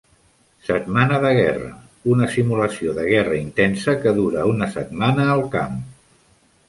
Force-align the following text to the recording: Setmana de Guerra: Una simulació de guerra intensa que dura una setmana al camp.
Setmana 0.67 1.17
de 1.25 1.33
Guerra: 1.39 1.67
Una 2.13 2.29
simulació 2.37 2.95
de 3.01 3.05
guerra 3.11 3.37
intensa 3.43 3.95
que 4.07 4.15
dura 4.21 4.49
una 4.53 4.71
setmana 4.79 5.29
al 5.35 5.45
camp. 5.59 5.77